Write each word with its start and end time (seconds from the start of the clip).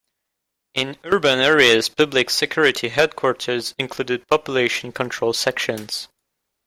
In 0.73 0.97
urban 1.03 1.37
areas 1.37 1.87
public 1.87 2.31
security 2.31 2.89
headquarters 2.89 3.75
included 3.77 4.27
population 4.27 4.91
control 4.91 5.31
sections. 5.31 6.07